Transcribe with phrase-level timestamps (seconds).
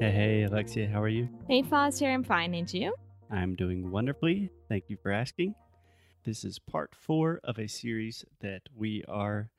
[0.00, 1.28] Hey, hey, Alexia, how are you?
[1.48, 2.94] Hey Foster, I'm fine, and you?
[3.30, 4.50] I'm doing wonderfully.
[4.68, 5.54] Thank you for asking.
[6.24, 9.50] This is part four of a series that we are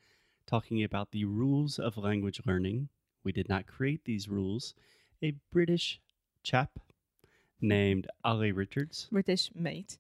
[0.48, 2.90] talking about the rules of language learning.
[3.24, 4.74] We did not create these rules.
[5.22, 6.00] A British
[6.44, 6.72] chap
[7.60, 9.08] named Olly Richards.
[9.12, 9.98] British mate.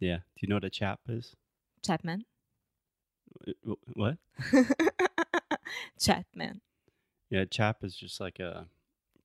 [0.00, 0.16] Yeah.
[0.18, 1.34] Do you know what a chap is?
[1.82, 2.24] Chapman.
[3.46, 4.18] Uh, wh- What?
[5.98, 6.60] Chapman.
[7.30, 8.66] Yeah, chap is just like a.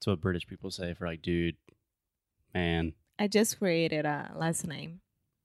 [0.04, 1.56] It's what British people say for like dude,
[2.54, 2.92] man.
[3.18, 5.00] I just created a last name.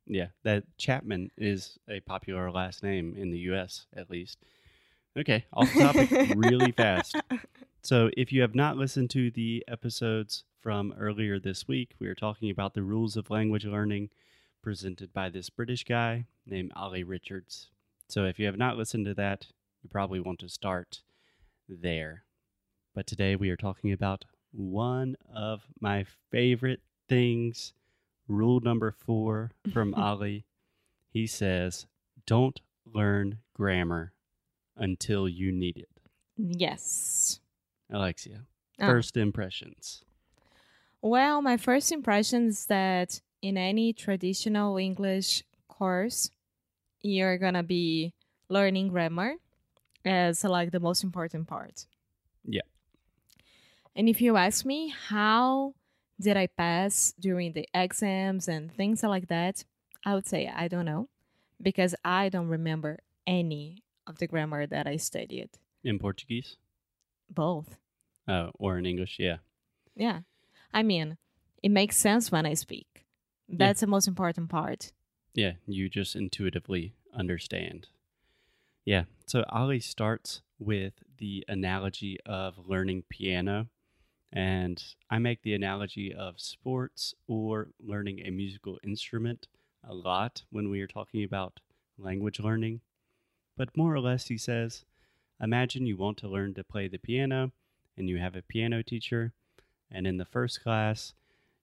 [0.04, 3.86] Yeah, that Chapman is a popular last name in the U.S.
[3.96, 4.38] at least.
[5.16, 7.14] Okay, off topic really fast.
[7.82, 12.16] So, if you have not listened to the episodes from earlier this week, we are
[12.16, 14.10] talking about the rules of language learning
[14.60, 17.68] presented by this British guy named Olly Richards.
[18.08, 19.46] So, if you have not listened to that,
[19.84, 21.02] you probably want to start
[21.68, 22.24] there.
[22.92, 27.72] But today we are talking about one of my favorite things.
[28.26, 30.44] Rule number four from Olly.
[31.10, 31.86] He says,
[32.26, 34.12] Don't learn grammar
[34.76, 35.88] until you need it.
[36.36, 37.40] Yes.
[37.90, 38.42] Alexia,
[38.80, 38.86] Oh.
[38.86, 40.04] first impressions.
[41.02, 46.30] Well, my first impression is that in any traditional English course,
[47.00, 48.12] you're gonna be
[48.48, 49.34] learning grammar
[50.04, 51.86] as like the most important part.
[52.44, 52.62] Yeah.
[53.98, 55.74] And if you ask me how
[56.20, 59.64] did I pass during the exams and things like that,
[60.06, 61.08] I would say I don't know
[61.60, 65.50] because I don't remember any of the grammar that I studied.
[65.82, 66.56] In Portuguese?
[67.28, 67.76] Both.
[68.28, 69.16] Oh, or in English?
[69.18, 69.38] Yeah.
[69.96, 70.20] Yeah.
[70.72, 71.16] I mean,
[71.60, 73.04] it makes sense when I speak.
[73.48, 74.92] That's the most important part.
[75.34, 77.88] Yeah, you just intuitively understand.
[78.84, 79.04] Yeah.
[79.26, 83.66] So Olly starts with the analogy of learning piano.
[84.32, 89.48] And I make the analogy of sports or learning a musical instrument
[89.88, 91.60] a lot when we are talking about
[91.98, 92.80] language learning.
[93.56, 94.84] But more or less, he says,
[95.40, 97.52] imagine you want to learn to play the piano
[97.96, 99.32] and you have a piano teacher.
[99.90, 101.14] And in the first class,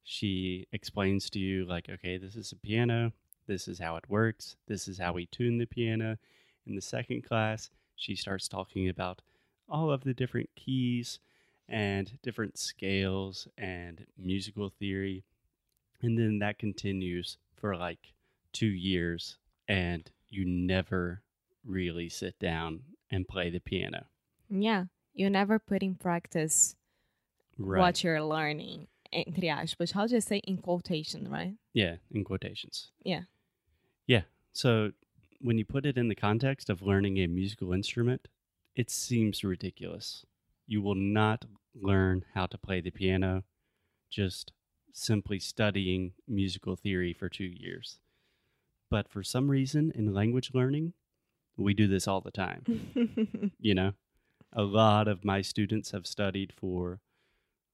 [0.04, 3.14] she explains to you, like, okay, this is a piano.
[3.48, 4.56] This is how it works.
[4.68, 6.18] This is how we tune the piano.
[6.66, 9.22] In the second class, she starts talking about
[9.70, 11.20] all of the different keys
[11.68, 15.24] and different scales and musical theory.
[16.02, 18.14] And then that continues for like
[18.54, 19.38] two years,
[19.68, 21.22] and you never
[21.64, 24.06] really sit down and play the piano.
[24.50, 24.86] Yeah.
[25.14, 26.76] You never put in practice
[27.58, 27.80] Right.
[27.80, 29.92] what you're learning, entre aspas.
[29.94, 31.56] How do you say in quotation, right?
[31.74, 32.92] Yeah, in quotations.
[33.04, 33.24] Yeah.
[34.08, 34.24] Yeah.
[34.52, 34.92] So
[35.40, 38.28] when you put it in the context of learning a musical instrument,
[38.76, 40.26] it seems ridiculous.
[40.68, 43.44] You will not learn how to play the piano
[44.10, 44.52] just
[44.94, 48.00] simply studying musical theory for two years.
[48.90, 50.94] But for some reason in language learning,
[51.58, 53.52] we do this all the time.
[53.60, 53.94] you know,
[54.54, 57.02] a lot of my students have studied for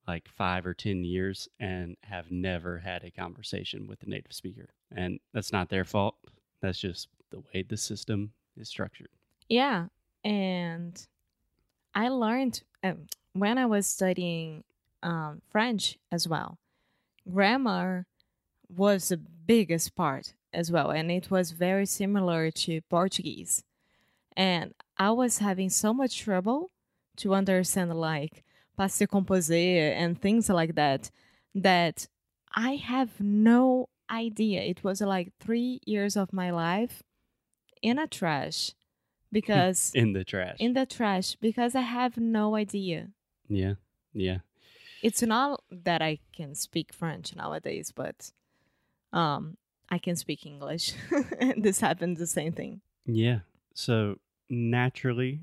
[0.08, 4.70] like five or 10 years and have never had a conversation with a native speaker.
[4.96, 6.16] And that's not their fault.
[6.62, 9.10] That's just the way the system is structured.
[9.48, 9.88] yeah.
[10.24, 11.04] And
[11.94, 14.64] I learned um, when I was studying
[15.04, 16.58] um, French as well,
[17.32, 18.06] grammar
[18.70, 20.92] was the biggest part as well.
[20.92, 23.64] And it was very similar to Portuguese.
[24.36, 26.72] And I was having so much trouble
[27.18, 28.44] to understand, like,
[28.80, 31.12] passé composé and things like that,
[31.54, 32.08] that
[32.56, 34.62] I have no idea.
[34.62, 37.04] It was like three years of my life
[37.82, 38.72] in a trash
[39.40, 40.58] because In the trash.
[40.60, 43.10] in the trash because I have no idea.
[43.48, 43.76] yeah.
[44.14, 44.40] Yeah.
[45.02, 48.32] It's not that I can speak French nowadays, but
[49.14, 49.58] um,
[49.90, 50.94] I can speak English.
[51.58, 52.82] this happens the same thing.
[53.06, 53.40] Yeah.
[53.74, 54.18] So
[54.50, 55.42] naturally,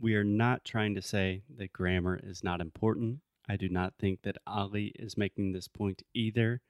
[0.00, 3.18] we are not trying to say that grammar is not important.
[3.48, 6.60] I do not think that Olly is making this point either.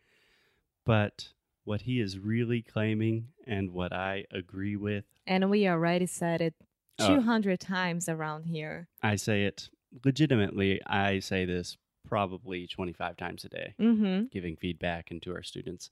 [0.85, 1.29] But
[1.65, 6.55] what he is really claiming and what I agree with, And we already said it
[6.99, 7.17] Oh.
[7.17, 8.87] 200 times around here.
[9.03, 9.69] I say it
[10.05, 10.81] legitimately.
[10.87, 11.77] I say this
[12.07, 14.27] probably 25 times a day, Mm-hmm.
[14.31, 15.91] giving feedback and to our students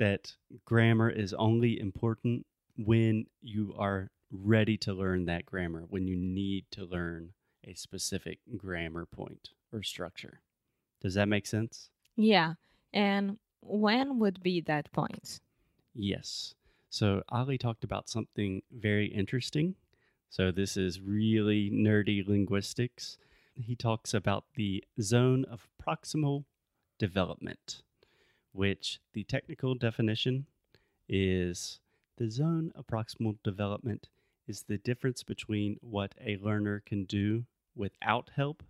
[0.00, 0.34] that
[0.64, 2.46] grammar is only important
[2.76, 7.32] when you are ready to learn that grammar, when you need to learn
[7.64, 10.40] a specific grammar point or structure.
[11.00, 11.90] Does that make sense?
[12.16, 12.54] Yeah.
[12.92, 15.40] And when would be that point?
[15.94, 16.54] Yes.
[16.90, 19.74] So Olly talked about something very interesting.
[20.28, 23.18] So this is really nerdy linguistics,
[23.54, 26.44] he talks about the zone of proximal
[26.98, 27.82] development,
[28.52, 30.46] which the technical definition
[31.08, 31.80] is
[32.16, 34.08] the zone of proximal development
[34.46, 37.44] is the difference between what a learner can do
[37.74, 38.62] without help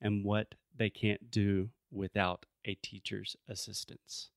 [0.00, 4.30] and what they can't do without a teacher's assistance.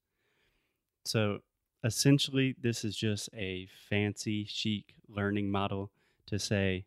[1.05, 1.39] So
[1.83, 5.91] essentially, this is just a fancy, chic learning model
[6.27, 6.85] to say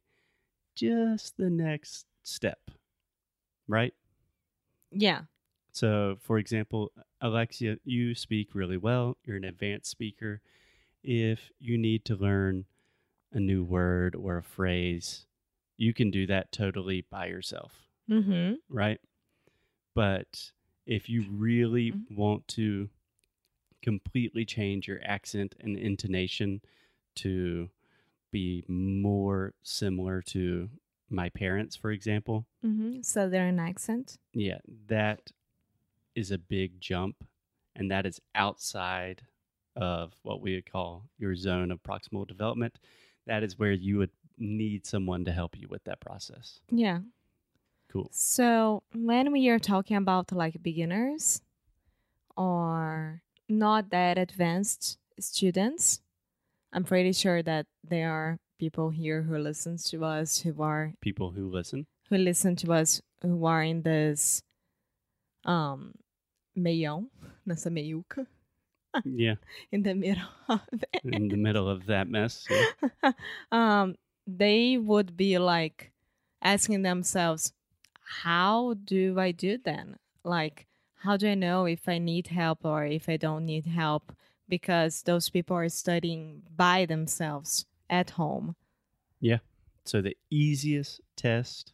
[0.74, 2.70] just the next step,
[3.68, 3.94] right?
[4.90, 5.22] Yeah.
[5.72, 6.90] So, for example,
[7.20, 10.40] Alexia, you speak really well, you're an advanced speaker.
[11.02, 12.64] If you need to learn
[13.32, 15.26] a new word or a phrase,
[15.76, 17.72] you can do that totally by yourself,
[18.10, 18.54] Mm-hmm.
[18.68, 19.00] right?
[19.94, 20.50] But
[20.86, 22.16] if you really Mhm.
[22.16, 22.88] want to
[23.82, 26.60] completely change your accent and intonation
[27.16, 27.70] to
[28.30, 30.70] be more similar to
[31.08, 33.00] my parents, for example, Mm-hmm.
[33.02, 34.18] Southern accent.
[34.34, 35.32] yeah, that
[36.14, 37.24] is a big jump,
[37.74, 39.22] and that is outside
[39.76, 42.78] of what we would call your zone of proximal development.
[43.26, 46.60] That is where you would need someone to help you with that process.
[46.70, 47.00] Yeah.
[47.90, 48.08] Cool.
[48.12, 51.40] So when we are talking about like beginners
[52.36, 56.00] or not that advanced students,
[56.72, 61.32] I'm pretty sure that there are people here who listens to us who are People
[61.32, 61.86] who listen.
[62.10, 64.42] who listen to us who are in this
[65.44, 65.92] um
[66.56, 67.06] meião,
[67.46, 68.26] nessa meiuca,
[69.04, 69.34] yeah,
[69.72, 70.60] in the middle of
[70.92, 71.00] it.
[71.04, 72.46] in the middle of that mess.
[72.50, 73.12] yeah.
[73.52, 73.96] um,
[74.26, 75.90] they would be like
[76.42, 77.52] asking themselves,
[78.10, 79.96] how do I do then?
[80.24, 80.66] Like,
[80.96, 84.12] how do I know if I need help or if I don't need help?
[84.48, 88.56] Because those people are studying by themselves at home.
[89.20, 89.38] Yeah.
[89.84, 91.72] So the easiest test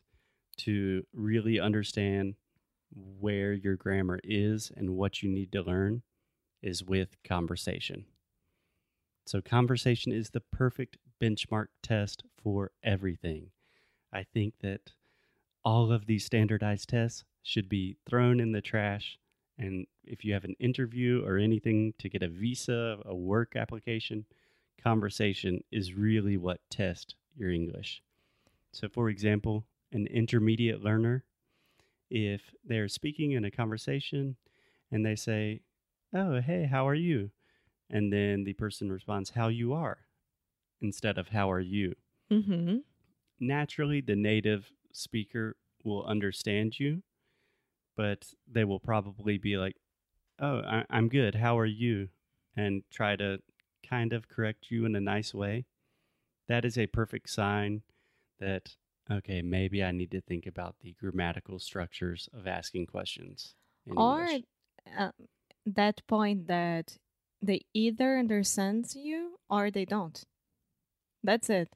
[0.59, 2.35] to really understand
[2.95, 6.03] where your grammar is and what you need to learn
[6.63, 8.05] is with conversation.
[9.27, 13.51] So conversation is the perfect benchmark test for everything.
[14.13, 14.93] I think that
[15.67, 19.19] all of these standardized tests should be thrown in the trash
[19.59, 24.25] and if you have an interview or anything to get a visa, a work application,
[24.81, 28.01] conversation is really what tests your English.
[28.71, 31.25] So, for example, an intermediate learner,
[32.11, 34.37] if they're speaking in a conversation
[34.93, 35.63] and they say,
[36.15, 37.31] Oh, hey, how are you?
[37.91, 39.99] And then the person responds, How you are,
[40.81, 41.95] instead of How are you?
[42.31, 42.77] Mm-hmm.
[43.41, 47.03] Naturally, the native speaker will understand you,
[47.97, 49.77] but they will probably be like,
[50.39, 51.35] Oh, I- I'm good.
[51.37, 52.11] How are you?
[52.57, 53.41] And try to
[53.83, 55.65] kind of correct you in a nice way.
[56.49, 57.83] That is a perfect sign
[58.39, 58.77] that,
[59.11, 63.55] okay, maybe I need to think about the grammatical structures of asking questions.
[63.97, 64.29] Or
[64.99, 65.13] uh,
[65.65, 66.99] that point that
[67.41, 70.23] they either understand you or they don't.
[71.23, 71.69] That's it.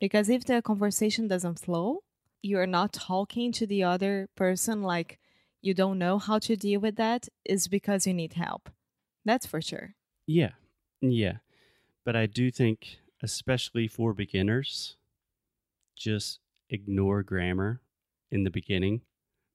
[0.00, 2.02] Because if the conversation doesn't flow,
[2.42, 5.18] you're not talking to the other person like
[5.62, 8.70] you don't know how to deal with that, is because you need help.
[9.24, 9.94] That's for sure.
[10.26, 10.52] Yeah,
[11.00, 11.38] yeah.
[12.04, 14.96] But I do think, especially for beginners,
[15.96, 16.38] just
[16.70, 17.80] ignore grammar
[18.30, 19.00] in the beginning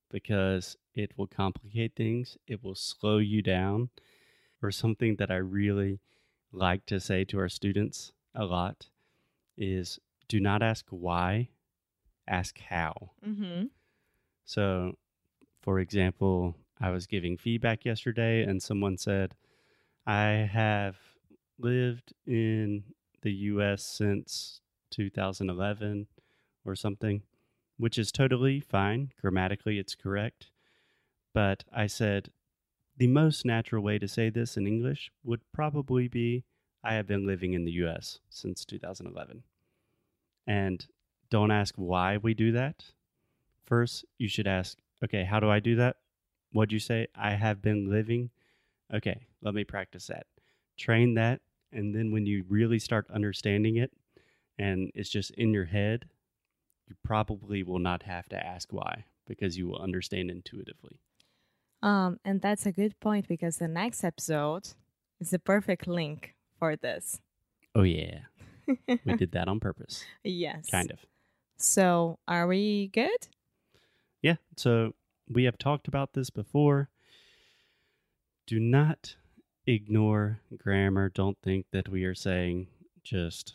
[0.10, 2.38] because it will complicate things.
[2.48, 3.90] It will slow you down.
[4.64, 6.02] Or something that I really
[6.52, 8.90] like to say to our students a lot
[9.58, 11.50] is do not ask why,
[12.32, 13.12] ask how.
[13.28, 13.66] Mm-hmm.
[14.46, 14.98] So,
[15.62, 19.36] for example, I was giving feedback yesterday and someone said,
[20.08, 20.96] I have
[21.60, 22.84] lived in
[23.22, 26.08] the US since 2011
[26.66, 27.22] or something,
[27.78, 29.12] which is totally fine.
[29.22, 30.48] Grammatically, it's correct.
[31.34, 32.30] But I said,
[32.98, 36.44] the most natural way to say this in English would probably be,
[36.84, 39.44] I have been living in the US since 2011.
[40.48, 40.88] And
[41.32, 42.84] don't ask why we do that.
[43.64, 45.96] First, you should ask, okay, how do I do that?
[46.52, 47.08] What'd you say?
[47.16, 48.30] I have been living.
[48.94, 50.28] Okay, let me practice that.
[50.78, 51.42] Train that.
[51.72, 53.92] And then when you really start understanding it
[54.60, 56.06] and it's just in your head,
[56.88, 61.00] you probably will not have to ask why because you will understand intuitively.
[61.82, 64.68] Um, and that's a good point because the next episode
[65.22, 67.22] is the perfect link for this.
[67.74, 68.20] Oh, yeah.
[69.06, 70.04] we did that on purpose.
[70.24, 70.68] yes.
[70.70, 71.00] Kind of.
[71.64, 73.28] So, are we good?
[74.22, 74.36] Yeah.
[74.58, 74.94] So
[75.30, 76.90] we have talked about this before.
[78.48, 79.16] Do not
[79.66, 81.10] ignore grammar.
[81.10, 82.68] Don't think that we are saying
[83.04, 83.54] just,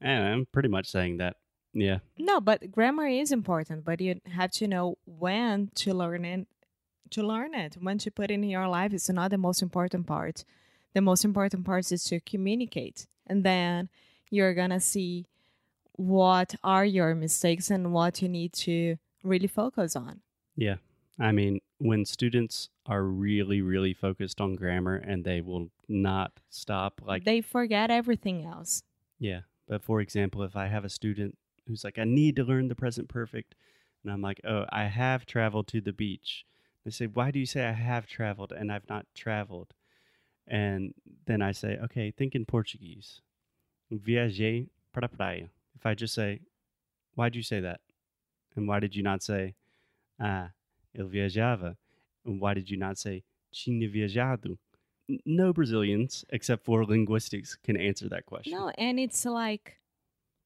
[0.00, 1.36] and I'm pretty much saying that
[1.72, 1.98] Yeah.
[2.18, 6.46] No, but grammar is important, but you have to know when to learn it.
[7.10, 10.06] To learn it, when to put it in your life is not the most important
[10.06, 10.44] part.
[10.94, 13.88] The most important part is to communicate, and then
[14.30, 15.26] you're gonna see
[15.92, 20.20] what are your mistakes and what you need to really focus on.
[20.56, 20.76] Yeah.
[21.18, 27.02] I mean, when students are really, really focused on grammar and they will not stop,
[27.04, 28.82] like, they forget everything else.
[29.18, 29.40] yeah.
[29.68, 32.74] But for example, if I have a student who's like, I need to learn the
[32.74, 33.54] present perfect,
[34.02, 36.44] and I'm like, oh, I have traveled to the beach.
[36.84, 39.74] They say, why do you say I have traveled and I've not traveled?
[40.48, 40.94] And
[41.26, 43.20] then I say, okay, think in Portuguese.
[43.92, 45.50] Viajei para praia.
[45.80, 46.40] If I just say,
[47.14, 47.80] why'd you say that?
[48.54, 49.54] And why did you not say,
[50.20, 50.50] ah,
[50.92, 51.76] eu viajava?
[52.26, 53.22] And why did you not say,
[53.54, 54.58] tinha viajado?
[55.24, 58.52] No Brazilians, except for linguistics, can answer that question.
[58.52, 59.78] No, and it's like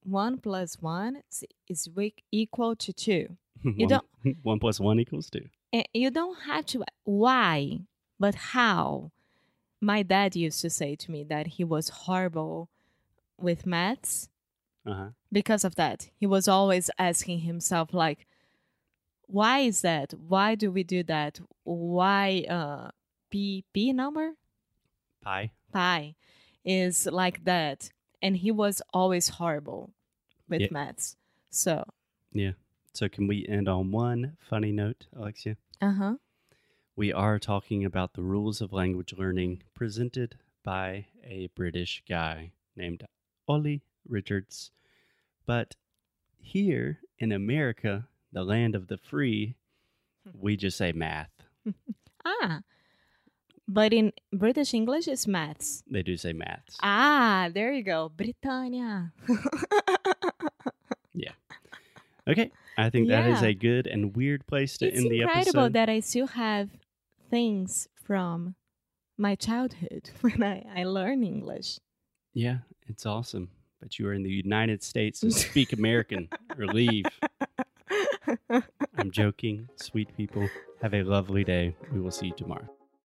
[0.03, 1.21] one plus one
[1.67, 1.89] is-
[2.31, 3.35] equal to two.
[3.63, 4.07] one, don't-
[4.43, 5.49] one plus one equals two.
[5.73, 7.79] And you don't have to why,
[8.19, 9.11] but how.
[9.81, 12.69] My dad used to say to me that he was horrible
[13.37, 14.29] with maths
[14.85, 15.09] Uh huh.
[15.31, 16.09] because of that.
[16.15, 18.27] He was always asking himself like
[19.27, 20.13] why is that?
[20.13, 21.39] Why do we do that?
[21.63, 22.91] Why uh
[23.31, 24.33] P P number?
[25.23, 25.51] Pi.
[25.71, 26.15] Pi
[26.63, 27.89] is like that.
[28.21, 29.93] And he was always horrible
[30.47, 30.67] with Yeah.
[30.71, 31.15] maths.
[31.49, 31.83] So
[32.31, 32.53] Yeah.
[32.93, 35.57] So can we end on one funny note, Alexia?
[35.81, 36.15] uh-huh.
[36.95, 43.03] We are talking about the rules of language learning presented by a British guy named
[43.47, 44.71] Olly Richards.
[45.45, 45.75] But
[46.39, 49.55] here in America, the land of the free,
[50.33, 51.29] we just say math.
[52.27, 52.61] Ah.
[53.67, 55.83] But in British English it's maths.
[55.89, 56.75] They do say maths.
[56.81, 58.09] Ah, there you go.
[58.09, 59.11] Britannia.
[61.13, 61.31] Yeah.
[62.27, 62.51] Okay.
[62.77, 63.47] I think that is Yeah.
[63.49, 65.73] a good and weird place to it's end the incredible episode.
[65.73, 66.69] that I still have
[67.29, 68.55] things from
[69.17, 71.79] my childhood when I, I learn English.
[72.33, 73.49] yeah, it's awesome.
[73.85, 76.27] But you are in the United States, so speak American
[76.57, 77.05] or leave.
[78.49, 79.69] I'm joking.
[79.75, 80.49] Sweet people.
[80.81, 81.75] Have a lovely day.
[81.93, 82.67] We will see you tomorrow.